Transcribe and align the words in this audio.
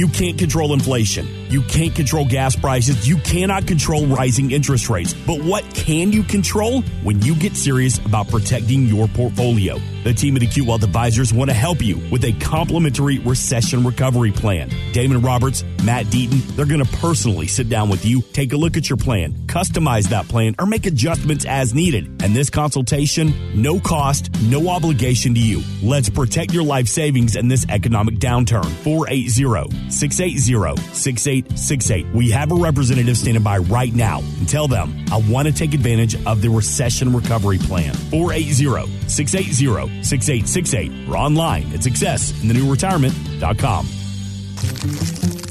You 0.00 0.08
can't 0.08 0.38
control 0.38 0.72
inflation. 0.72 1.28
You 1.50 1.60
can't 1.60 1.94
control 1.94 2.24
gas 2.24 2.56
prices. 2.56 3.06
You 3.06 3.18
cannot 3.18 3.66
control 3.66 4.06
rising 4.06 4.50
interest 4.50 4.88
rates. 4.88 5.12
But 5.12 5.42
what 5.42 5.62
can 5.74 6.10
you 6.10 6.22
control 6.22 6.80
when 7.02 7.20
you 7.20 7.34
get 7.34 7.54
serious 7.54 7.98
about 7.98 8.28
protecting 8.28 8.86
your 8.86 9.08
portfolio? 9.08 9.78
The 10.04 10.14
team 10.14 10.34
at 10.36 10.42
Acute 10.42 10.66
Wealth 10.66 10.82
Advisors 10.82 11.34
want 11.34 11.50
to 11.50 11.54
help 11.54 11.82
you 11.82 11.98
with 12.10 12.24
a 12.24 12.32
complimentary 12.40 13.18
recession 13.18 13.84
recovery 13.84 14.32
plan. 14.32 14.70
Damon 14.92 15.20
Roberts, 15.20 15.62
Matt 15.84 16.06
Deaton, 16.06 16.40
they're 16.56 16.64
going 16.64 16.82
to 16.82 16.96
personally 16.96 17.46
sit 17.46 17.68
down 17.68 17.90
with 17.90 18.06
you, 18.06 18.22
take 18.32 18.54
a 18.54 18.56
look 18.56 18.78
at 18.78 18.88
your 18.88 18.96
plan, 18.96 19.34
customize 19.46 20.08
that 20.08 20.26
plan, 20.26 20.54
or 20.58 20.64
make 20.64 20.86
adjustments 20.86 21.44
as 21.44 21.74
needed. 21.74 22.22
And 22.22 22.34
this 22.34 22.48
consultation, 22.48 23.34
no 23.60 23.78
cost, 23.78 24.30
no 24.44 24.70
obligation 24.70 25.34
to 25.34 25.40
you. 25.40 25.62
Let's 25.82 26.08
protect 26.08 26.54
your 26.54 26.64
life 26.64 26.88
savings 26.88 27.36
in 27.36 27.48
this 27.48 27.66
economic 27.68 28.14
downturn. 28.14 28.64
480 28.64 29.89
680 29.90 30.80
6868. 30.94 32.06
We 32.14 32.30
have 32.30 32.52
a 32.52 32.54
representative 32.54 33.16
standing 33.16 33.42
by 33.42 33.58
right 33.58 33.92
now 33.94 34.20
and 34.20 34.48
tell 34.48 34.68
them 34.68 35.04
I 35.12 35.18
want 35.28 35.48
to 35.48 35.54
take 35.54 35.74
advantage 35.74 36.14
of 36.26 36.42
the 36.42 36.48
recession 36.48 37.12
recovery 37.12 37.58
plan. 37.58 37.94
480 37.94 39.08
680 39.08 40.02
6868 40.02 41.08
or 41.08 41.16
online 41.16 41.62
at 41.72 41.80
successinthenewretirement.com. 41.80 43.86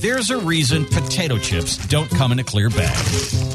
There's 0.01 0.29
a 0.29 0.39
reason 0.39 0.85
potato 0.85 1.37
chips 1.37 1.77
don't 1.87 2.09
come 2.09 2.31
in 2.31 2.39
a 2.39 2.43
clear 2.43 2.69
bag. 2.69 2.95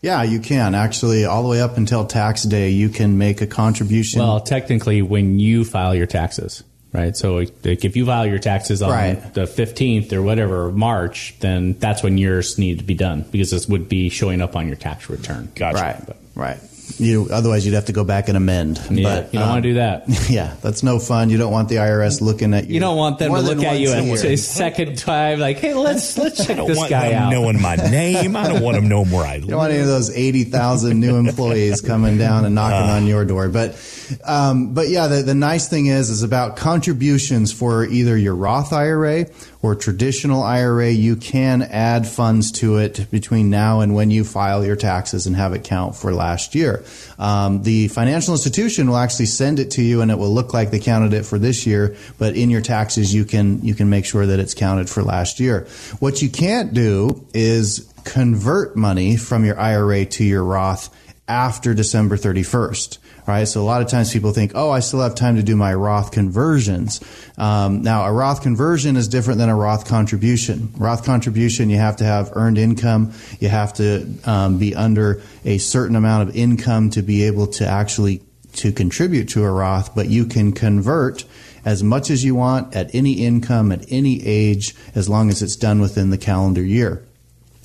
Yeah, 0.02 0.24
you 0.24 0.40
can 0.40 0.74
actually 0.74 1.26
all 1.26 1.44
the 1.44 1.50
way 1.50 1.62
up 1.62 1.78
until 1.78 2.06
tax 2.06 2.44
day. 2.44 2.70
You 2.70 2.90
can 2.90 3.20
make 3.20 3.42
a 3.42 3.48
contribution. 3.48 4.20
Well, 4.20 4.40
technically, 4.40 5.02
when 5.04 5.38
you 5.40 5.64
file 5.64 5.94
your 5.94 6.08
taxes, 6.08 6.64
right? 6.94 7.16
So, 7.16 7.36
like, 7.36 7.54
if 7.66 7.96
you 7.96 8.06
file 8.06 8.26
your 8.26 8.40
taxes 8.40 8.82
on 8.82 8.90
Right. 8.92 9.34
the 9.34 9.48
fifteenth 9.48 10.12
or 10.14 10.22
whatever 10.22 10.68
of 10.68 10.76
March, 10.76 11.36
then 11.40 11.74
that's 11.80 12.04
when 12.04 12.18
yours 12.18 12.58
need 12.58 12.80
to 12.80 12.84
be 12.84 12.94
done 12.94 13.26
because 13.32 13.52
this 13.52 13.68
would 13.68 13.88
be 13.90 14.10
showing 14.10 14.42
up 14.42 14.56
on 14.56 14.68
your 14.68 14.76
tax 14.76 15.10
return. 15.10 15.50
Gotcha. 15.56 15.78
right, 15.78 16.00
right. 16.36 16.58
You 16.98 17.28
otherwise 17.32 17.66
you'd 17.66 17.76
have 17.76 17.86
to 17.86 17.94
go 17.94 18.04
back 18.04 18.28
and 18.28 18.38
amend. 18.38 18.80
Yeah, 18.90 19.04
but 19.04 19.34
you 19.34 19.40
don't 19.40 19.44
um, 19.44 19.50
want 19.50 19.64
to 19.64 19.70
do 19.70 19.74
that. 19.76 20.04
Yeah, 20.32 20.54
that's 20.62 20.82
no 20.84 21.00
fun. 21.00 21.30
You 21.30 21.38
don't 21.38 21.52
want 21.52 21.68
the 21.70 21.76
IRS 21.76 22.22
looking 22.22 22.54
at 22.54 22.68
you. 22.68 22.76
You 22.76 22.80
don't 22.80 22.96
want 22.98 23.20
them 23.20 23.30
more 23.30 23.38
to 23.40 23.44
look 23.44 23.64
at 23.64 23.80
you 23.80 23.90
once 23.90 24.00
a 24.24 24.26
a, 24.26 24.30
year. 24.30 24.34
a 24.34 24.38
second 24.38 24.98
time, 24.98 25.40
like, 25.40 25.58
"Hey, 25.58 25.74
let's 25.74 26.18
let's 26.18 26.40
I 26.42 26.46
check 26.46 26.58
this 26.68 26.78
want 26.78 26.90
guy 26.90 27.10
them 27.10 27.24
out." 27.24 27.30
knowing 27.32 27.62
my 27.62 27.76
name. 27.92 28.36
I 28.36 28.48
don't 28.48 28.62
want 28.62 28.76
them 28.76 28.88
knowing 28.88 29.12
where 29.12 29.26
I 29.26 29.36
You 29.36 29.48
don't 29.48 29.58
want 29.58 29.72
any 29.72 29.82
of 29.82 29.88
those 29.88 30.16
eighty 30.16 30.44
thousand 30.46 31.00
new 31.00 31.16
employees 31.28 31.82
coming 31.82 32.18
down 32.18 32.46
and 32.46 32.56
knocking 32.56 32.90
Uh. 32.90 32.94
on 32.94 33.08
your 33.08 33.26
door. 33.26 33.50
But, 33.50 33.76
um, 34.24 34.74
but 34.74 34.88
yeah, 34.90 35.08
the, 35.08 35.22
the 35.24 35.36
nice 35.36 35.68
thing 35.68 35.88
is, 35.88 36.10
is 36.10 36.24
about 36.24 36.56
contributions 36.58 37.52
for 37.52 37.86
either 37.86 38.18
your 38.18 38.36
Roth 38.36 38.74
IRA 38.74 39.26
or 39.62 39.76
traditional 39.76 40.44
IRA. 40.44 40.90
You 40.90 41.16
can 41.16 41.62
add 41.62 42.08
funds 42.08 42.52
to 42.54 42.78
it 42.78 43.10
between 43.12 43.50
now 43.50 43.82
and 43.82 43.94
when 43.94 44.12
you 44.12 44.24
file 44.24 44.66
your 44.66 44.76
taxes 44.76 45.28
and 45.28 45.36
have 45.36 45.54
it 45.54 45.64
count 45.64 45.96
for 45.96 46.14
last 46.14 46.56
year. 46.56 46.84
Um, 47.20 47.64
the 47.64 47.88
financial 47.90 48.34
institution 48.34 48.90
will 48.90 48.98
actually 48.98 49.28
send 49.28 49.60
it 49.60 49.72
to 49.72 49.82
you, 49.82 50.02
and 50.02 50.10
it 50.12 50.18
will 50.18 50.34
look 50.34 50.54
like 50.54 50.72
they 50.72 50.80
counted 50.80 51.14
it 51.14 51.26
for 51.26 51.38
this 51.38 51.66
year. 51.66 51.96
But 52.18 52.36
in 52.36 52.50
your 52.50 52.62
taxes, 52.62 53.14
you 53.14 53.26
can 53.26 53.64
you 53.64 53.76
can 53.76 53.90
make 53.90 54.06
sure 54.06 54.26
that 54.26 54.40
it's 54.40 54.54
counted 54.54 54.90
for 54.90 55.04
last 55.04 55.40
year. 55.40 55.68
What 56.00 56.22
you 56.22 56.30
can't 56.30 56.74
do 56.74 57.26
is 57.34 57.92
convert 58.04 58.76
money 58.76 59.16
from 59.16 59.46
your 59.46 59.60
IRA 59.60 60.06
to 60.06 60.24
your 60.24 60.44
Roth 60.44 60.90
after 61.28 61.74
December 61.74 62.18
31st. 62.18 62.98
Right. 63.28 63.46
So 63.46 63.62
a 63.62 63.64
lot 63.64 63.82
of 63.82 63.88
times 63.88 64.12
people 64.12 64.34
think, 64.34 64.54
oh, 64.56 64.72
I 64.72 64.80
still 64.80 65.00
have 65.02 65.14
time 65.14 65.36
to 65.36 65.44
do 65.44 65.56
my 65.56 65.74
Roth 65.74 66.12
conversions. 66.12 67.00
Um, 67.38 67.84
now, 67.84 68.04
a 68.06 68.12
Roth 68.12 68.42
conversion 68.42 68.98
is 68.98 69.08
different 69.08 69.38
than 69.38 69.48
a 69.48 69.56
Roth 69.56 69.88
contribution. 69.88 70.74
Roth 70.76 71.06
contribution, 71.06 71.70
you 71.70 71.78
have 71.78 71.98
to 71.98 72.04
have 72.04 72.32
earned 72.34 72.58
income. 72.58 73.14
You 73.40 73.50
have 73.50 73.74
to 73.76 74.08
um, 74.26 74.58
be 74.58 74.74
under 74.76 75.22
a 75.46 75.60
certain 75.60 75.96
amount 75.96 76.30
of 76.30 76.36
income 76.36 76.90
to 76.92 77.04
be 77.04 77.24
able 77.24 77.48
to 77.48 77.68
actually 77.68 78.22
to 78.54 78.72
contribute 78.72 79.30
to 79.30 79.44
a 79.44 79.52
Roth, 79.52 79.96
but 79.96 80.10
you 80.10 80.26
can 80.26 80.52
convert 80.52 81.24
as 81.64 81.84
much 81.84 82.10
as 82.10 82.24
you 82.24 82.36
want 82.36 82.76
at 82.76 82.94
any 82.94 83.14
income 83.14 83.72
at 83.72 83.86
any 83.90 84.26
age 84.26 84.76
as 84.96 85.08
long 85.08 85.30
as 85.30 85.42
it's 85.42 85.56
done 85.56 85.80
within 85.80 86.10
the 86.10 86.18
calendar 86.18 86.64
year. 86.64 87.06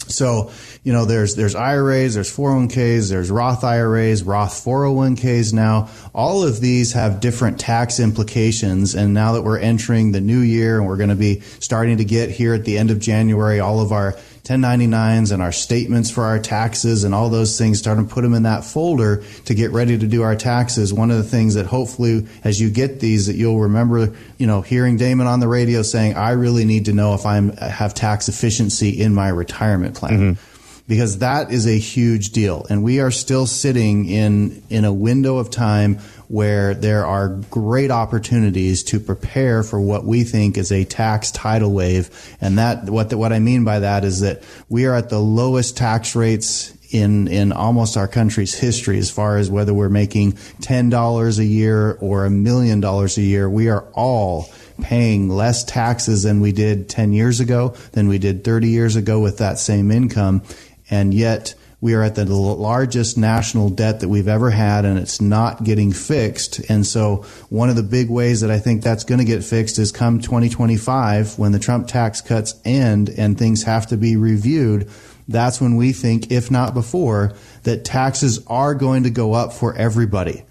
So, 0.08 0.52
you 0.84 0.92
know, 0.92 1.04
there's 1.04 1.34
there's 1.34 1.54
IRAs, 1.54 2.14
there's 2.14 2.34
401ks, 2.34 3.10
there's 3.10 3.30
Roth 3.30 3.64
IRAs, 3.64 4.22
Roth 4.22 4.52
401ks 4.64 5.52
now. 5.52 5.88
All 6.14 6.44
of 6.44 6.60
these 6.60 6.92
have 6.92 7.20
different 7.20 7.58
tax 7.58 7.98
implications 7.98 8.94
and 8.94 9.14
now 9.14 9.32
that 9.32 9.42
we're 9.42 9.58
entering 9.58 10.12
the 10.12 10.20
new 10.20 10.40
year 10.40 10.78
and 10.78 10.86
we're 10.86 10.96
going 10.96 11.08
to 11.08 11.16
be 11.16 11.40
starting 11.60 11.96
to 11.96 12.04
get 12.04 12.30
here 12.30 12.54
at 12.54 12.64
the 12.64 12.78
end 12.78 12.90
of 12.90 13.00
January 13.00 13.58
all 13.58 13.80
of 13.80 13.90
our 13.90 14.16
1099s 14.46 15.32
and 15.32 15.42
our 15.42 15.50
statements 15.50 16.08
for 16.08 16.22
our 16.22 16.38
taxes 16.38 17.02
and 17.02 17.12
all 17.12 17.28
those 17.28 17.58
things, 17.58 17.80
starting 17.80 18.06
to 18.06 18.14
put 18.14 18.22
them 18.22 18.32
in 18.32 18.44
that 18.44 18.64
folder 18.64 19.24
to 19.44 19.54
get 19.54 19.72
ready 19.72 19.98
to 19.98 20.06
do 20.06 20.22
our 20.22 20.36
taxes. 20.36 20.94
One 20.94 21.10
of 21.10 21.16
the 21.16 21.24
things 21.24 21.54
that 21.54 21.66
hopefully 21.66 22.28
as 22.44 22.60
you 22.60 22.70
get 22.70 23.00
these 23.00 23.26
that 23.26 23.34
you'll 23.34 23.60
remember, 23.60 24.14
you 24.38 24.46
know, 24.46 24.62
hearing 24.62 24.96
Damon 24.98 25.26
on 25.26 25.40
the 25.40 25.48
radio 25.48 25.82
saying, 25.82 26.14
I 26.14 26.30
really 26.30 26.64
need 26.64 26.84
to 26.84 26.92
know 26.92 27.14
if 27.14 27.26
I'm 27.26 27.56
have 27.56 27.92
tax 27.92 28.28
efficiency 28.28 28.90
in 28.90 29.12
my 29.12 29.28
retirement 29.28 29.96
plan. 29.96 30.34
Mm-hmm. 30.34 30.52
Because 30.88 31.18
that 31.18 31.50
is 31.50 31.66
a 31.66 31.76
huge 31.76 32.30
deal. 32.30 32.64
And 32.70 32.84
we 32.84 33.00
are 33.00 33.10
still 33.10 33.46
sitting 33.46 34.08
in, 34.08 34.62
in 34.70 34.84
a 34.84 34.92
window 34.92 35.38
of 35.38 35.50
time 35.50 35.98
where 36.28 36.74
there 36.74 37.06
are 37.06 37.28
great 37.50 37.90
opportunities 37.90 38.82
to 38.84 39.00
prepare 39.00 39.62
for 39.62 39.80
what 39.80 40.04
we 40.04 40.24
think 40.24 40.56
is 40.58 40.72
a 40.72 40.84
tax 40.84 41.30
tidal 41.30 41.72
wave. 41.72 42.36
And 42.40 42.58
that, 42.58 42.84
what, 42.90 43.12
what 43.14 43.32
I 43.32 43.38
mean 43.38 43.64
by 43.64 43.80
that 43.80 44.04
is 44.04 44.20
that 44.20 44.42
we 44.68 44.86
are 44.86 44.94
at 44.94 45.08
the 45.08 45.20
lowest 45.20 45.76
tax 45.76 46.16
rates 46.16 46.76
in, 46.90 47.28
in 47.28 47.52
almost 47.52 47.96
our 47.96 48.08
country's 48.08 48.54
history 48.54 48.98
as 48.98 49.10
far 49.10 49.38
as 49.38 49.50
whether 49.50 49.74
we're 49.74 49.88
making 49.88 50.32
$10 50.32 51.38
a 51.38 51.44
year 51.44 51.92
or 52.00 52.24
a 52.24 52.30
million 52.30 52.80
dollars 52.80 53.18
a 53.18 53.22
year. 53.22 53.48
We 53.48 53.68
are 53.68 53.84
all 53.92 54.50
paying 54.80 55.28
less 55.28 55.64
taxes 55.64 56.22
than 56.22 56.40
we 56.40 56.52
did 56.52 56.88
10 56.88 57.12
years 57.12 57.40
ago, 57.40 57.70
than 57.92 58.08
we 58.08 58.18
did 58.18 58.44
30 58.44 58.68
years 58.68 58.96
ago 58.96 59.20
with 59.20 59.38
that 59.38 59.58
same 59.58 59.90
income. 59.90 60.42
And 60.90 61.12
yet, 61.12 61.54
we 61.86 61.94
are 61.94 62.02
at 62.02 62.16
the 62.16 62.24
largest 62.24 63.16
national 63.16 63.70
debt 63.70 64.00
that 64.00 64.08
we've 64.08 64.26
ever 64.26 64.50
had, 64.50 64.84
and 64.84 64.98
it's 64.98 65.20
not 65.20 65.62
getting 65.62 65.92
fixed. 65.92 66.58
And 66.68 66.84
so, 66.84 67.18
one 67.48 67.70
of 67.70 67.76
the 67.76 67.84
big 67.84 68.10
ways 68.10 68.40
that 68.40 68.50
I 68.50 68.58
think 68.58 68.82
that's 68.82 69.04
going 69.04 69.20
to 69.20 69.24
get 69.24 69.44
fixed 69.44 69.78
is 69.78 69.92
come 69.92 70.18
2025, 70.18 71.38
when 71.38 71.52
the 71.52 71.60
Trump 71.60 71.86
tax 71.86 72.20
cuts 72.20 72.60
end 72.64 73.08
and 73.08 73.38
things 73.38 73.62
have 73.62 73.86
to 73.86 73.96
be 73.96 74.16
reviewed. 74.16 74.90
that's 75.28 75.60
when 75.60 75.76
we 75.76 75.92
think, 75.92 76.32
if 76.32 76.50
not 76.50 76.74
before, 76.74 77.34
that 77.62 77.84
taxes 77.84 78.44
are 78.48 78.74
going 78.74 79.04
to 79.04 79.10
go 79.10 79.32
up 79.32 79.52
for 79.52 79.72
everybody. 79.76 80.42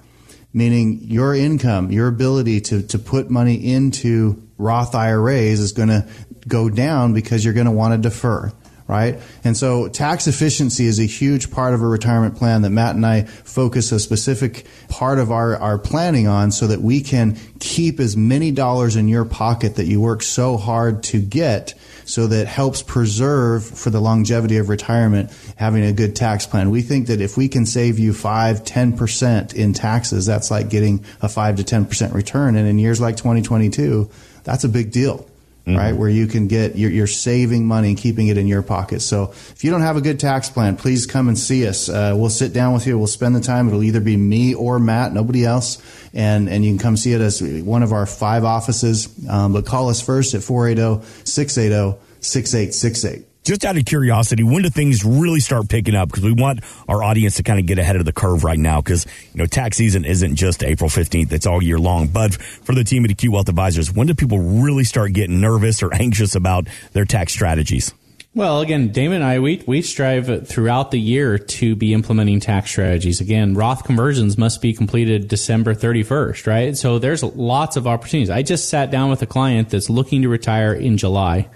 Meaning 0.53 0.99
your 1.01 1.35
income, 1.35 1.91
your 1.91 2.07
ability 2.07 2.61
to, 2.61 2.81
to 2.83 2.97
put 2.97 3.29
money 3.29 3.55
into 3.55 4.41
Roth 4.57 4.95
IRAs 4.95 5.59
is 5.59 5.73
going 5.73 5.89
to 5.89 6.07
go 6.47 6.69
down 6.69 7.13
because 7.13 7.43
you're 7.43 7.53
going 7.53 7.65
to 7.65 7.73
want 7.73 7.93
to 7.93 8.09
defer 8.09 8.53
right? 8.87 9.19
And 9.43 9.57
so 9.57 9.87
tax 9.87 10.27
efficiency 10.27 10.85
is 10.85 10.99
a 10.99 11.05
huge 11.05 11.49
part 11.49 11.73
of 11.73 11.81
a 11.81 11.87
retirement 11.87 12.35
plan 12.35 12.61
that 12.61 12.69
Matt 12.69 12.95
and 12.95 13.05
I 13.05 13.23
focus 13.23 13.91
a 13.91 13.99
specific 13.99 14.65
part 14.89 15.17
of 15.17 15.31
our, 15.31 15.55
our 15.57 15.79
planning 15.79 16.27
on 16.27 16.51
so 16.51 16.67
that 16.67 16.81
we 16.81 17.01
can 17.01 17.37
keep 17.59 17.99
as 17.99 18.15
many 18.15 18.51
dollars 18.51 18.95
in 18.95 19.07
your 19.07 19.25
pocket 19.25 19.77
that 19.77 19.85
you 19.85 19.99
work 19.99 20.21
so 20.21 20.57
hard 20.57 21.01
to 21.03 21.19
get 21.19 21.73
so 22.05 22.27
that 22.27 22.47
helps 22.47 22.83
preserve 22.83 23.65
for 23.65 23.89
the 23.89 23.99
longevity 23.99 24.57
of 24.57 24.69
retirement 24.69 25.31
having 25.55 25.83
a 25.83 25.91
good 25.91 26.15
tax 26.15 26.45
plan. 26.45 26.69
We 26.69 26.83
think 26.83 27.07
that 27.07 27.19
if 27.19 27.35
we 27.35 27.47
can 27.47 27.65
save 27.65 27.97
you 27.97 28.13
5, 28.13 28.63
10% 28.63 29.53
in 29.55 29.73
taxes, 29.73 30.27
that's 30.27 30.51
like 30.51 30.69
getting 30.69 31.03
a 31.21 31.29
5 31.29 31.55
to 31.55 31.63
10% 31.63 32.13
return. 32.13 32.55
And 32.55 32.67
in 32.67 32.77
years 32.77 33.01
like 33.01 33.17
2022, 33.17 34.09
that's 34.43 34.63
a 34.63 34.69
big 34.69 34.91
deal. 34.91 35.27
Mm-hmm. 35.65 35.77
right? 35.77 35.95
Where 35.95 36.09
you 36.09 36.27
can 36.27 36.47
get, 36.47 36.75
you're, 36.75 36.91
you're, 36.91 37.07
saving 37.07 37.65
money 37.65 37.89
and 37.89 37.97
keeping 37.97 38.27
it 38.27 38.37
in 38.37 38.45
your 38.45 38.61
pocket. 38.61 39.01
So 39.01 39.31
if 39.31 39.63
you 39.63 39.71
don't 39.71 39.81
have 39.81 39.97
a 39.97 40.01
good 40.01 40.19
tax 40.19 40.47
plan, 40.47 40.75
please 40.77 41.07
come 41.07 41.27
and 41.27 41.35
see 41.35 41.67
us. 41.67 41.89
Uh, 41.89 42.13
we'll 42.15 42.29
sit 42.29 42.53
down 42.53 42.73
with 42.73 42.85
you. 42.85 42.99
We'll 42.99 43.07
spend 43.07 43.35
the 43.35 43.41
time. 43.41 43.67
It'll 43.67 43.81
either 43.81 43.99
be 43.99 44.15
me 44.15 44.53
or 44.53 44.77
Matt, 44.77 45.11
nobody 45.11 45.43
else. 45.43 45.81
And, 46.13 46.49
and 46.49 46.63
you 46.63 46.69
can 46.69 46.77
come 46.77 46.97
see 46.97 47.13
it 47.13 47.21
as 47.21 47.41
one 47.41 47.81
of 47.81 47.93
our 47.93 48.05
five 48.05 48.43
offices. 48.43 49.09
Um, 49.27 49.53
but 49.53 49.65
call 49.65 49.89
us 49.89 50.01
first 50.01 50.35
at 50.35 50.43
480 50.43 51.03
680 51.23 51.99
6868 52.19 53.34
just 53.45 53.63
out 53.63 53.77
of 53.77 53.85
curiosity, 53.85 54.43
when 54.43 54.63
do 54.63 54.69
things 54.69 55.05
really 55.05 55.39
start 55.39 55.69
picking 55.69 55.95
up? 55.95 56.09
Because 56.09 56.23
we 56.23 56.33
want 56.33 56.61
our 56.89 57.03
audience 57.03 57.35
to 57.35 57.43
kind 57.43 57.59
of 57.59 57.65
get 57.65 57.79
ahead 57.79 57.95
of 57.95 58.03
the 58.03 58.11
curve 58.11 58.43
right 58.43 58.59
now. 58.59 58.81
Because 58.81 59.05
you 59.33 59.39
know, 59.39 59.45
tax 59.45 59.77
season 59.77 60.03
isn't 60.03 60.35
just 60.35 60.63
April 60.63 60.89
fifteenth; 60.89 61.31
it's 61.31 61.45
all 61.45 61.63
year 61.63 61.79
long. 61.79 62.07
But 62.07 62.33
for 62.33 62.75
the 62.75 62.83
team 62.83 63.05
at 63.05 63.11
Acute 63.11 63.31
Wealth 63.31 63.47
Advisors, 63.47 63.93
when 63.93 64.07
do 64.07 64.15
people 64.15 64.39
really 64.39 64.83
start 64.83 65.13
getting 65.13 65.39
nervous 65.39 65.81
or 65.81 65.93
anxious 65.93 66.35
about 66.35 66.67
their 66.93 67.05
tax 67.05 67.31
strategies? 67.31 67.93
Well, 68.35 68.59
again, 68.59 68.89
Damon 68.89 69.21
and 69.21 69.23
I, 69.23 69.39
we, 69.39 69.63
we 69.65 69.81
strive 69.81 70.45
throughout 70.45 70.91
the 70.91 70.99
year 70.99 71.37
to 71.39 71.73
be 71.73 71.93
implementing 71.93 72.41
tax 72.41 72.69
strategies. 72.69 73.21
Again, 73.21 73.53
Roth 73.53 73.85
conversions 73.85 74.37
must 74.37 74.61
be 74.61 74.73
completed 74.73 75.29
December 75.29 75.73
31st, 75.73 76.45
right? 76.45 76.75
So 76.75 76.99
there's 76.99 77.23
lots 77.23 77.77
of 77.77 77.87
opportunities. 77.87 78.29
I 78.29 78.41
just 78.41 78.67
sat 78.67 78.91
down 78.91 79.09
with 79.09 79.21
a 79.21 79.25
client 79.25 79.69
that's 79.69 79.89
looking 79.89 80.21
to 80.23 80.27
retire 80.27 80.73
in 80.73 80.97
July 80.97 81.47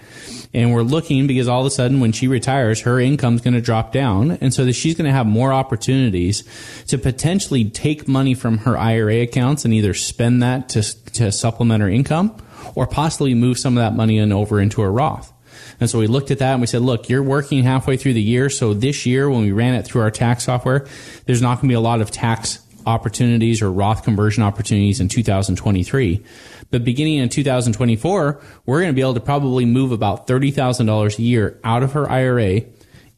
and 0.54 0.74
we're 0.74 0.84
looking 0.84 1.28
because 1.28 1.50
all 1.50 1.60
of 1.60 1.68
a 1.68 1.70
sudden 1.70 2.00
when 2.00 2.14
she 2.14 2.30
retires 2.30 2.80
her 2.82 2.98
income's 2.98 3.42
going 3.42 3.56
to 3.56 3.62
drop 3.62 3.92
down 3.92 4.32
and 4.32 4.54
so 4.54 4.64
that 4.64 4.72
she's 4.74 4.96
going 4.96 5.06
to 5.06 5.12
have 5.12 5.28
more 5.28 5.52
opportunities 5.52 6.46
to 6.88 6.98
potentially 6.98 7.70
take 7.70 8.08
money 8.08 8.34
from 8.34 8.60
her 8.60 8.78
IRA 8.78 9.22
accounts 9.22 9.66
and 9.66 9.74
either 9.74 9.94
spend 9.94 10.42
that 10.42 10.70
to, 10.70 10.82
to 11.12 11.30
supplement 11.30 11.82
her 11.82 11.90
income 11.90 12.36
or 12.74 12.88
possibly 12.88 13.34
move 13.34 13.60
some 13.60 13.78
of 13.78 13.82
that 13.82 13.98
money 13.98 14.18
in 14.18 14.32
over 14.32 14.62
into 14.62 14.82
a 14.82 14.90
Roth. 14.90 15.34
And 15.80 15.90
so 15.90 16.00
we 16.00 16.08
looked 16.08 16.32
at 16.32 16.40
that 16.40 16.54
and 16.54 16.62
we 16.62 16.68
said, 16.68 16.82
look, 16.82 17.10
you're 17.10 17.24
working 17.24 17.64
halfway 17.64 17.98
through 17.98 18.14
the 18.14 18.22
year. 18.22 18.50
So 18.50 18.74
this 18.74 19.06
year, 19.06 19.30
when 19.30 19.42
we 19.42 19.52
ran 19.52 19.76
it 19.76 19.86
through 19.86 20.02
our 20.02 20.12
tax 20.12 20.44
software, 20.44 20.88
there's 21.26 21.42
not 21.42 21.56
going 21.56 21.70
to 21.70 21.72
be 21.72 21.76
a 21.76 21.80
lot 21.80 22.02
of 22.02 22.12
tax 22.12 22.60
opportunities 22.86 23.62
or 23.62 23.72
Roth 23.72 24.04
conversion 24.04 24.44
opportunities 24.44 25.00
in 25.00 25.08
2023. 25.08 26.24
But 26.72 26.84
beginning 26.84 27.16
in 27.16 27.30
2024, 27.30 28.42
we're 28.66 28.80
going 28.80 28.90
to 28.90 28.96
be 28.96 29.02
able 29.02 29.14
to 29.16 29.20
probably 29.20 29.66
move 29.66 29.92
about 29.92 30.28
$30,000 30.28 31.18
a 31.18 31.22
year 31.22 31.60
out 31.64 31.84
of 31.84 31.94
her 31.94 32.10
IRA 32.10 32.62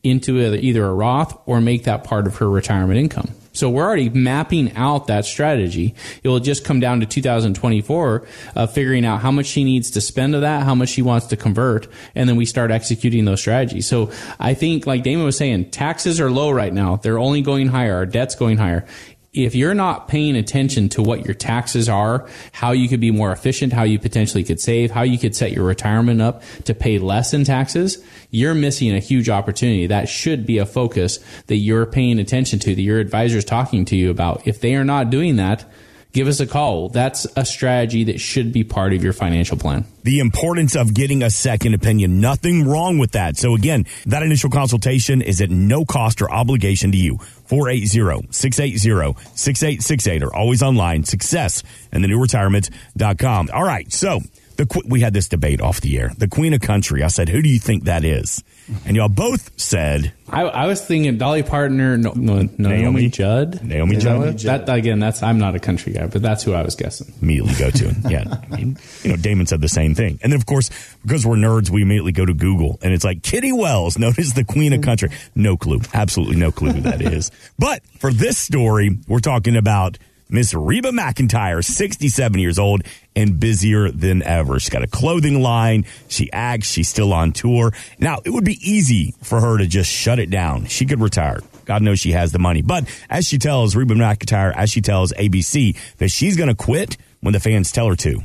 into 0.04 0.40
either 0.56 0.86
a 0.86 0.94
Roth 0.94 1.40
or 1.46 1.62
make 1.62 1.84
that 1.84 2.04
part 2.04 2.28
of 2.28 2.38
her 2.38 2.50
retirement 2.50 3.00
income. 3.00 3.30
So 3.54 3.70
we're 3.70 3.84
already 3.84 4.10
mapping 4.10 4.76
out 4.76 5.08
that 5.08 5.26
strategy. 5.26 5.94
It 6.24 6.30
will 6.30 6.40
just 6.40 6.64
come 6.64 6.80
down 6.80 7.02
to 7.02 7.06
2024 7.06 8.16
of 8.16 8.28
uh, 8.56 8.68
figuring 8.68 9.06
out 9.06 9.22
how 9.22 9.32
much 9.32 9.46
she 9.46 9.64
needs 9.64 9.92
to 9.92 10.02
spend 10.02 10.36
of 10.36 10.42
that, 10.42 10.64
how 10.64 10.76
much 10.76 10.90
she 10.90 11.02
wants 11.02 11.28
to 11.28 11.38
convert, 11.38 11.88
and 12.16 12.30
then 12.30 12.36
we 12.38 12.46
start 12.46 12.72
executing 12.72 13.26
those 13.26 13.42
strategies. 13.42 13.88
So 13.88 14.12
I 14.40 14.54
think, 14.54 14.88
like 14.88 15.04
Damon 15.04 15.26
was 15.26 15.38
saying, 15.38 15.72
taxes 15.72 16.20
are 16.22 16.32
low 16.32 16.52
right 16.52 16.74
now. 16.74 16.98
They're 16.98 17.20
only 17.20 17.42
going 17.42 17.68
higher. 17.68 17.96
Our 17.96 18.06
debt's 18.06 18.36
going 18.36 18.58
higher 18.58 18.86
if 19.34 19.56
you're 19.56 19.74
not 19.74 20.10
paying 20.10 20.36
attention 20.36 20.90
to 20.90 21.02
what 21.02 21.26
your 21.26 21.34
taxes 21.34 21.88
are, 21.88 22.28
how 22.52 22.72
you 22.72 22.90
could 22.90 23.00
be 23.00 23.12
more 23.12 23.32
efficient, 23.32 23.72
how 23.72 23.84
you 23.84 23.98
potentially 23.98 24.44
could 24.44 24.60
save, 24.60 24.92
how 24.92 25.04
you 25.04 25.18
could 25.18 25.34
set 25.34 25.54
your 25.54 25.64
retirement 25.64 26.22
up 26.22 26.44
to 26.66 26.76
pay 26.76 27.00
less 27.00 27.34
in 27.34 27.46
taxes, 27.46 28.04
you're 28.30 28.54
missing 28.54 28.94
a 28.94 29.00
huge 29.00 29.30
opportunity. 29.30 29.88
That 29.88 30.10
should 30.10 30.46
be 30.46 30.58
a 30.58 30.66
focus 30.66 31.20
that 31.48 31.56
you're 31.56 31.86
paying 31.86 32.20
attention 32.20 32.60
to, 32.60 32.76
that 32.76 32.82
your 32.82 33.00
advisor 33.00 33.38
is 33.38 33.46
talking 33.46 33.86
to 33.86 33.96
you 33.96 34.12
about. 34.12 34.46
If 34.46 34.60
they 34.60 34.76
are 34.76 34.84
not 34.84 35.10
doing 35.10 35.38
that, 35.38 35.64
give 36.12 36.28
us 36.28 36.42
a 36.42 36.46
call. 36.46 36.90
That's 36.90 37.26
a 37.38 37.46
strategy 37.46 38.04
that 38.06 38.20
should 38.20 38.52
be 38.52 38.66
part 38.66 38.92
of 38.92 39.02
your 39.02 39.14
financial 39.14 39.58
plan. 39.58 39.86
The 40.04 40.20
importance 40.20 40.76
of 40.76 40.94
getting 40.94 41.24
a 41.24 41.30
second 41.30 41.74
opinion. 41.74 42.20
Nothing 42.20 42.68
wrong 42.68 42.98
with 42.98 43.12
that. 43.12 43.38
So 43.38 43.56
again, 43.56 43.86
that 44.08 44.24
initial 44.24 44.50
consultation 44.50 45.22
is 45.22 45.40
at 45.40 45.50
no 45.50 45.86
cost 45.86 46.22
or 46.22 46.30
obligation 46.30 46.92
to 46.92 46.98
you. 46.98 47.20
480-680-6868 47.52 50.24
or 50.24 50.36
always 50.36 50.64
online 50.64 51.04
success 51.04 51.62
and 51.92 52.04
the 52.04 52.08
new 52.08 52.20
retirement.com. 52.20 53.50
All 53.54 53.64
right. 53.64 53.92
So 53.92 54.22
the, 54.62 54.82
we 54.88 55.02
had 55.02 55.14
this 55.14 55.28
debate 55.28 55.62
off 55.62 55.82
the 55.82 55.98
air. 55.98 56.12
The 56.18 56.28
queen 56.28 56.54
of 56.54 56.62
country. 56.62 57.04
I 57.04 57.08
said, 57.08 57.30
who 57.30 57.42
do 57.42 57.50
you 57.50 57.60
think 57.60 57.86
that 57.86 58.04
is? 58.04 58.44
And 58.86 58.96
y'all 58.96 59.10
both 59.10 59.60
said. 59.60 60.14
I, 60.30 60.44
I 60.44 60.68
was 60.68 60.86
thinking 60.86 61.18
Dolly 61.18 61.44
Parton 61.44 61.82
or 61.82 61.98
no, 61.98 62.14
no, 62.16 62.36
Naomi, 62.36 62.58
Naomi 62.58 63.10
Judd. 63.10 63.64
Naomi 63.64 63.98
Judd. 63.98 64.38
That, 64.40 64.68
that, 64.68 64.78
again, 64.78 65.00
that's 65.00 65.24
I'm 65.24 65.40
not 65.40 65.56
a 65.56 65.60
country 65.60 65.94
guy, 65.94 66.08
but 66.08 66.22
that's 66.22 66.44
who 66.44 66.54
I 66.54 66.62
was 66.62 66.76
guessing. 66.76 67.12
Immediately 67.22 67.56
go 67.56 67.70
to. 67.72 67.96
yeah, 68.10 68.24
I 68.50 68.56
mean, 68.56 68.78
you 69.04 69.10
know, 69.10 69.18
Damon 69.18 69.46
said 69.48 69.62
the 69.62 69.68
same 69.68 69.94
thing, 69.94 70.20
and 70.24 70.32
then 70.32 70.40
of 70.40 70.46
course 70.46 70.70
because 71.02 71.26
we're 71.26 71.36
nerds, 71.36 71.70
we 71.70 71.82
immediately 71.82 72.14
go 72.14 72.26
to 72.26 72.34
Google, 72.34 72.80
and 72.82 72.94
it's 72.94 73.04
like 73.04 73.24
Kitty 73.24 73.52
Wells, 73.52 73.98
known 73.98 74.14
as 74.18 74.34
the 74.34 74.46
Queen 74.46 74.72
of 74.74 74.82
Country. 74.82 75.10
No 75.36 75.58
clue, 75.58 75.82
absolutely 75.94 76.38
no 76.38 76.52
clue 76.52 76.72
who 76.72 76.82
that 76.82 77.02
is. 77.02 77.32
But 77.60 77.84
for 78.00 78.14
this 78.14 78.38
story, 78.38 78.98
we're 79.08 79.20
talking 79.20 79.58
about 79.58 79.98
Miss 80.32 80.54
Reba 80.54 80.92
McEntire, 80.92 81.64
67 81.64 82.40
years 82.40 82.58
old 82.58 82.84
and 83.18 83.38
busier 83.38 83.92
than 83.92 84.24
ever. 84.24 84.60
She's 84.62 84.70
got 84.70 84.82
a 84.82 84.88
clothing 84.88 85.42
line. 85.42 85.86
She 86.08 86.32
acts. 86.32 86.70
She's 86.70 86.88
still 86.88 87.12
on 87.12 87.34
tour. 87.34 87.74
Now, 88.00 88.20
it 88.24 88.30
would 88.30 88.46
be 88.46 88.58
easy 88.62 89.14
for 89.22 89.42
her 89.42 89.58
to 89.58 89.68
just 89.68 89.92
shut 89.92 90.20
it 90.20 90.30
down. 90.30 90.68
She 90.68 90.86
could 90.86 91.02
retire. 91.02 91.42
God 91.66 91.82
knows 91.82 92.00
she 92.00 92.14
has 92.14 92.32
the 92.32 92.40
money. 92.40 92.62
But 92.62 92.86
as 93.10 93.28
she 93.28 93.38
tells 93.38 93.76
Reba 93.76 93.94
McEntire, 93.94 94.56
as 94.56 94.70
she 94.72 94.80
tells 94.80 95.12
ABC, 95.12 95.78
that 95.98 96.10
she's 96.10 96.38
going 96.38 96.50
to 96.50 96.56
quit 96.56 96.96
when 97.20 97.34
the 97.34 97.40
fans 97.42 97.72
tell 97.74 97.88
her 97.88 97.96
to. 97.98 98.22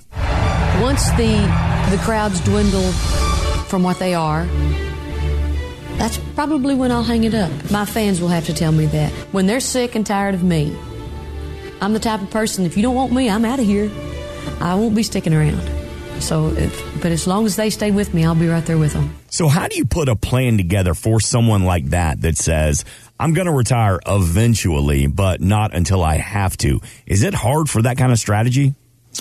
Once 0.81 1.11
the 1.13 1.75
the 1.91 2.01
crowds 2.03 2.41
dwindle 2.41 2.93
from 3.69 3.83
what 3.83 3.99
they 3.99 4.15
are, 4.15 4.47
that's 5.99 6.19
probably 6.35 6.75
when 6.75 6.93
I'll 6.93 7.03
hang 7.03 7.25
it 7.25 7.35
up. 7.35 7.51
My 7.71 7.85
fans 7.85 8.21
will 8.21 8.29
have 8.29 8.47
to 8.47 8.55
tell 8.55 8.73
me 8.73 8.87
that. 8.87 9.11
When 9.33 9.47
they're 9.47 9.61
sick 9.61 9.95
and 9.95 10.07
tired 10.07 10.35
of 10.35 10.43
me, 10.45 10.77
I'm 11.81 11.93
the 11.93 12.01
type 12.01 12.23
of 12.23 12.31
person, 12.31 12.65
if 12.65 12.77
you 12.77 12.83
don't 12.83 12.95
want 12.95 13.13
me, 13.13 13.29
I'm 13.29 13.45
out 13.45 13.59
of 13.59 13.67
here. 13.67 13.91
I 14.61 14.75
won't 14.75 14.95
be 14.95 15.03
sticking 15.03 15.35
around. 15.35 15.61
So, 16.21 16.49
if, 16.49 17.03
but 17.03 17.13
as 17.13 17.27
long 17.27 17.45
as 17.45 17.57
they 17.57 17.69
stay 17.69 17.91
with 17.91 18.15
me, 18.15 18.25
I'll 18.25 18.35
be 18.35 18.49
right 18.49 18.65
there 18.65 18.79
with 18.79 18.95
them. 18.95 19.15
So, 19.29 19.49
how 19.49 19.69
do 19.69 19.77
you 19.77 19.85
put 19.85 20.09
a 20.09 20.17
plan 20.17 20.57
together 20.57 20.95
for 20.95 21.21
someone 21.21 21.65
like 21.65 21.87
that 21.91 22.23
that 22.23 22.39
says, 22.39 22.85
I'm 23.21 23.35
going 23.35 23.47
to 23.47 23.53
retire 23.53 24.01
eventually, 24.07 25.07
but 25.07 25.43
not 25.43 25.75
until 25.75 26.03
I 26.03 26.17
have 26.17 26.57
to? 26.59 26.81
Is 27.05 27.23
it 27.23 27.35
hard 27.35 27.69
for 27.69 27.83
that 27.83 27.99
kind 27.99 28.13
of 28.13 28.19
strategy? 28.19 28.75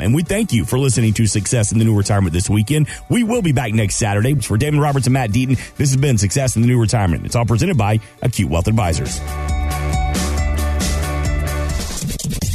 And 0.01 0.15
we 0.15 0.23
thank 0.23 0.53
you 0.53 0.65
for 0.65 0.79
listening 0.79 1.13
to 1.15 1.27
Success 1.27 1.73
in 1.73 1.79
the 1.79 1.85
New 1.85 1.97
Retirement 1.97 2.33
this 2.33 2.51
weekend. 2.51 2.89
We 3.09 3.25
will 3.25 3.43
be 3.43 3.53
back 3.53 3.73
next 3.73 3.97
Saturday. 3.97 4.35
For 4.35 4.57
Damon 4.57 4.81
Roberts 4.81 5.07
and 5.07 5.15
Matt 5.15 5.31
Deaton, 5.31 5.57
this 5.77 5.91
has 5.91 5.97
been 5.97 6.19
Success 6.19 6.57
in 6.57 6.63
the 6.63 6.69
New 6.69 6.81
Retirement. 6.81 7.27
It's 7.27 7.37
all 7.37 7.45
presented 7.45 7.77
by 7.77 8.01
Acute 8.23 8.51
Wealth 8.51 8.69
Advisors. 8.69 9.19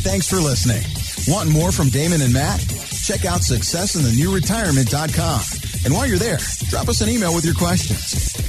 Thanks 0.04 0.28
for 0.28 0.38
listening. 0.38 0.82
Want 1.28 1.52
more 1.52 1.72
from 1.72 1.90
Damon 1.90 2.22
and 2.22 2.34
Matt? 2.34 2.60
Check 2.60 3.26
out 3.26 3.42
successinthenewretirement.com. 3.42 5.42
And 5.86 5.94
while 5.94 6.08
you're 6.08 6.18
there, 6.18 6.40
drop 6.70 6.90
us 6.90 7.02
an 7.02 7.10
email 7.10 7.36
with 7.36 7.46
your 7.46 7.54
questions. 7.56 8.41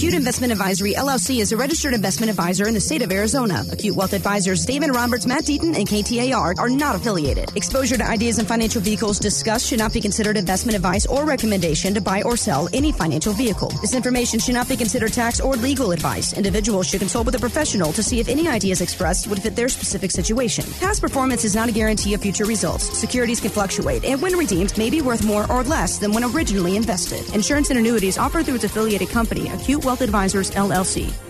Acute 0.00 0.14
Investment 0.14 0.50
Advisory 0.50 0.94
LLC 0.94 1.42
is 1.42 1.52
a 1.52 1.58
registered 1.58 1.92
investment 1.92 2.30
advisor 2.30 2.66
in 2.66 2.72
the 2.72 2.80
state 2.80 3.02
of 3.02 3.12
Arizona. 3.12 3.66
Acute 3.70 3.94
Wealth 3.94 4.14
Advisors 4.14 4.64
Damon 4.64 4.92
Roberts, 4.92 5.26
Matt 5.26 5.44
Deaton, 5.44 5.76
and 5.76 5.86
KTAR 5.86 6.58
are 6.58 6.70
not 6.70 6.96
affiliated. 6.96 7.54
Exposure 7.54 7.98
to 7.98 8.08
ideas 8.08 8.38
and 8.38 8.48
financial 8.48 8.80
vehicles 8.80 9.18
discussed 9.18 9.66
should 9.66 9.78
not 9.78 9.92
be 9.92 10.00
considered 10.00 10.38
investment 10.38 10.74
advice 10.74 11.04
or 11.04 11.26
recommendation 11.26 11.92
to 11.92 12.00
buy 12.00 12.22
or 12.22 12.34
sell 12.38 12.66
any 12.72 12.92
financial 12.92 13.34
vehicle. 13.34 13.68
This 13.82 13.92
information 13.92 14.40
should 14.40 14.54
not 14.54 14.70
be 14.70 14.76
considered 14.78 15.12
tax 15.12 15.38
or 15.38 15.54
legal 15.54 15.92
advice. 15.92 16.32
Individuals 16.32 16.86
should 16.88 17.00
consult 17.00 17.26
with 17.26 17.34
a 17.34 17.38
professional 17.38 17.92
to 17.92 18.02
see 18.02 18.20
if 18.20 18.28
any 18.30 18.48
ideas 18.48 18.80
expressed 18.80 19.26
would 19.26 19.42
fit 19.42 19.54
their 19.54 19.68
specific 19.68 20.10
situation. 20.10 20.64
Past 20.80 21.02
performance 21.02 21.44
is 21.44 21.54
not 21.54 21.68
a 21.68 21.72
guarantee 21.72 22.14
of 22.14 22.22
future 22.22 22.46
results. 22.46 22.84
Securities 22.96 23.38
can 23.38 23.50
fluctuate, 23.50 24.06
and 24.06 24.22
when 24.22 24.32
redeemed, 24.38 24.78
may 24.78 24.88
be 24.88 25.02
worth 25.02 25.26
more 25.26 25.44
or 25.52 25.62
less 25.62 25.98
than 25.98 26.12
when 26.12 26.24
originally 26.24 26.76
invested. 26.76 27.34
Insurance 27.34 27.68
and 27.68 27.78
annuities 27.78 28.16
offered 28.16 28.46
through 28.46 28.54
its 28.54 28.64
affiliated 28.64 29.10
company, 29.10 29.46
Acute 29.48 29.89
Wealth 29.90 30.02
Advisors, 30.02 30.50
LLC. 30.52 31.29